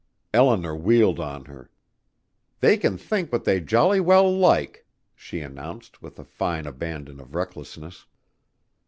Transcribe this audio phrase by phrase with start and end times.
[0.33, 1.69] Eleanor wheeled on her.
[2.59, 7.35] "They can think what they jolly well like," she announced with a fine abandon of
[7.35, 8.07] recklessness.